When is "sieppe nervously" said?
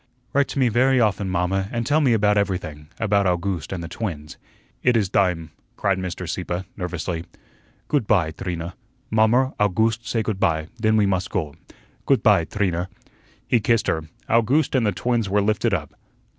6.27-7.25